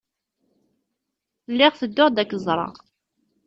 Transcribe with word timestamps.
Lliɣ 1.51 1.73
tedduɣ-d 1.75 2.17
ad 2.21 2.27
k-ẓreɣ. 2.29 2.73